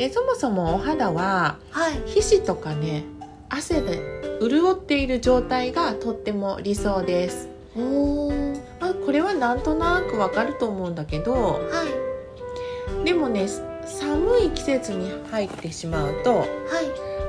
[0.00, 2.00] でそもそもお肌ははい。
[2.06, 3.04] 皮脂とかね
[3.50, 4.00] 汗で
[4.40, 8.32] 潤っている状態がとっても理想です、お
[8.80, 11.60] あ、これはなんとなくわかると思うんだけどは
[13.02, 13.04] い。
[13.04, 13.46] でもね
[13.84, 16.48] 寒い季節に入ってしまうとはい。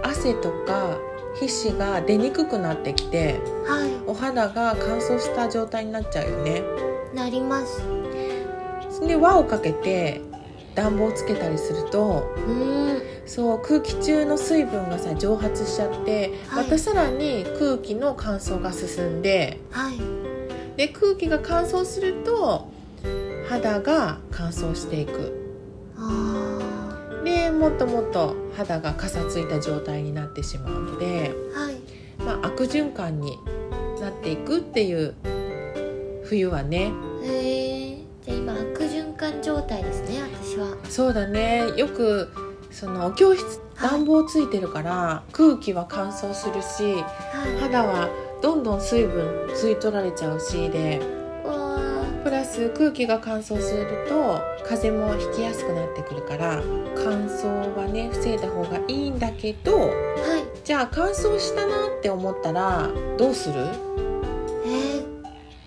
[0.04, 0.98] 汗とか
[1.42, 6.64] 皮脂が出にくくなってきてはお肌が乾燥した状態になっちゃうよね。
[7.12, 7.84] いなります。
[9.06, 10.22] で輪をかけて
[10.76, 13.02] 暖房つけたりするとうーん。
[13.26, 16.64] そう空気中の水分がさ蒸発しちゃって、はい。
[16.64, 19.98] またさらに空気の乾燥が進んではい。
[20.78, 22.70] で空気が乾燥すると
[23.48, 25.38] 肌が乾燥していく。
[25.98, 31.76] あでもっともっと肌がかさついた状態になってしまうので、ーはい。
[32.26, 33.38] まあ、悪循環に
[34.00, 35.16] なっていくっていう
[36.24, 36.92] 冬はね
[40.92, 41.64] そうだね。
[41.78, 42.28] よく
[42.70, 43.90] そのお教室はい。
[43.92, 47.60] 暖房ついてるから空気は乾燥するしはい。
[47.62, 48.10] 肌は
[48.42, 51.00] どんどん水分吸い取られちゃうしで
[51.46, 51.80] わ
[52.24, 56.62] プラス空気が乾燥すると風邪もひきやすくなってくるから
[56.96, 59.92] 乾燥はね防いだ方がいいんだけどーはい。
[60.64, 63.56] じゃあ乾燥したなって思ったらどうする？
[64.66, 65.04] え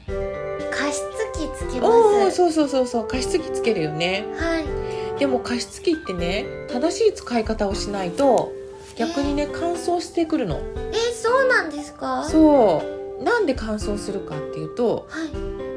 [0.06, 1.92] ー、加湿器つけます。
[1.92, 4.24] おおそうそうそうそう加湿器つけるよね。
[4.36, 4.83] はい
[5.18, 8.52] でも加湿器ってね正しい使い方をしないと
[8.96, 10.56] 逆にね乾燥してくるの。
[10.56, 12.20] えー、そうなんですか？
[12.22, 12.82] はいそ
[13.20, 13.24] う。
[13.24, 15.08] なんで乾燥するかっていうと、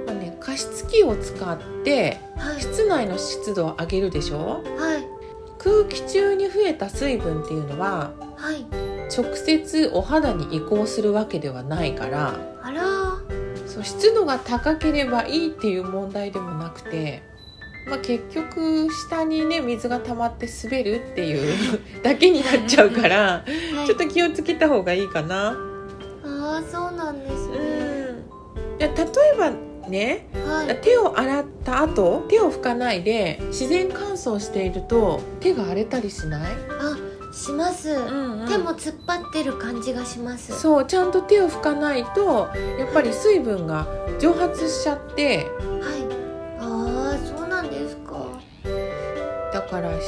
[0.05, 2.61] まあね、加湿器を使ってはい。
[2.61, 4.63] 室内の湿度を上げるでしょ？
[4.77, 5.07] はい。
[5.59, 8.65] 空気中に増えた水分っていうのははい。
[9.15, 12.83] 直接お肌に移行するわけではないからあら
[13.65, 17.23] そう湿度が高ければいいっていう問題でもなくて、
[17.89, 21.35] まあ、結局下にね水が溜まって滑るってい
[21.75, 23.43] う だけになっちゃうから
[23.75, 23.85] はい。
[23.85, 25.57] ちょっと気をつけた方がいいかな。
[26.23, 27.53] ああそうなんですうん。
[27.53, 27.59] ね、
[28.79, 28.93] いや例
[29.33, 29.51] えば
[29.89, 30.77] ねはい。
[30.81, 36.41] 手を洗った後手を拭かないで自然乾燥していると手が荒れたりしない、
[36.81, 36.97] あ
[37.33, 38.45] します、ん。
[38.49, 40.59] 手も突っ張ってる感じがします。
[40.59, 43.87] そうちゃんと手を拭かないとやっぱり水分が
[44.19, 45.47] 蒸発しちゃって
[45.81, 45.96] はい
[49.69, 50.05] からし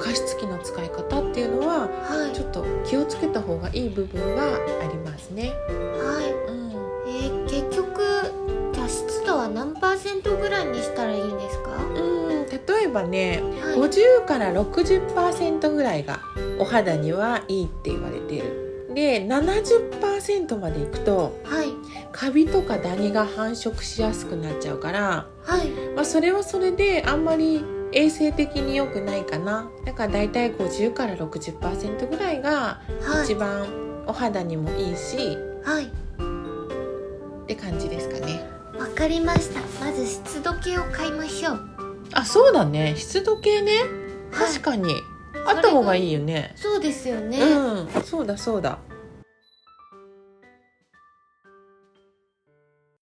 [0.00, 2.34] 加湿器の使い方っていうのははい。
[2.34, 4.44] ちょっと気をつけた方がいい部分は
[4.82, 5.52] ありますね。
[5.68, 6.32] はい。
[6.50, 6.70] うん。
[7.08, 8.00] えー、結局
[8.74, 11.70] じゃあ湿度は何パーセントぐらいにしたらいいんですか？
[11.76, 13.78] うん、例えばねはい。
[13.78, 16.20] 50から60%ぐらいが
[16.58, 18.68] お肌にはいいって言われている。
[18.94, 21.68] で70%までいくとはい。
[22.10, 25.68] カビとかダニが繁殖しやすくなっちゃうから、はい。
[25.94, 27.62] まあ、それはそれであんまり
[27.98, 29.68] 衛生的に良くないかな。
[29.84, 33.24] だからだいたい50から60%ぐらいがはい。
[33.24, 33.66] 一番
[34.06, 35.86] お肌にもいいしはい。
[35.86, 38.40] って感じですかね。
[38.78, 39.60] わかりました。
[39.84, 41.60] まず湿度計を買いましょう。
[42.12, 42.94] あそうだね。
[42.96, 43.72] 湿度計ね。
[44.30, 44.52] はい。
[44.52, 44.94] 確かに、
[45.46, 46.52] あった方がいいよね。
[46.54, 48.02] そうですよね、うん。
[48.04, 48.78] そうだそうだ